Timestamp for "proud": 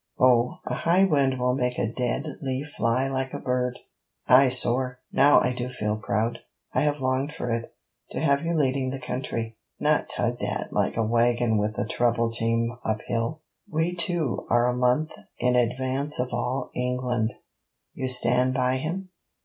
5.95-6.39